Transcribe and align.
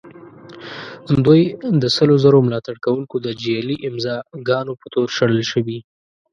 دوی 1.25 1.41
د 1.81 1.83
سلو 1.95 2.15
زرو 2.23 2.39
ملاتړ 2.47 2.75
کوونکو 2.85 3.15
د 3.25 3.27
جعلي 3.41 3.75
امضاء 3.89 4.21
ګانو 4.47 4.73
په 4.81 4.87
تور 4.93 5.07
شړل 5.17 5.41
شوي. 5.51 5.79